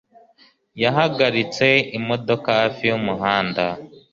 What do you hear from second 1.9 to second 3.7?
imodoka hafi yumuhanda